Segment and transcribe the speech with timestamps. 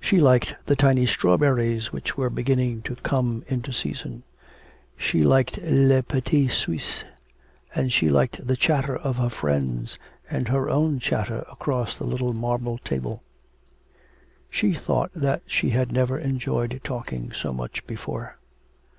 [0.00, 4.22] She liked the tiny strawberries which were beginning to come into season;
[4.96, 7.04] she liked les petites suisses;
[7.74, 9.98] and she liked the chatter of her friends,
[10.30, 13.22] and her own chatter across the little marble table.
[14.48, 18.38] She thought that she had never enjoyed talking so much before.